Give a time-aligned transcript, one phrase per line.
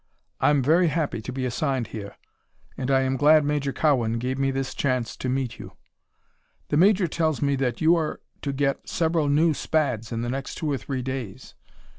[0.39, 2.15] I'm very happy to be assigned here,
[2.75, 5.73] and I am glad Major Cowan gave me this chance to meet you.
[6.69, 10.55] The Major tells me that you are to get several new Spads in the next
[10.55, 11.53] two or three days.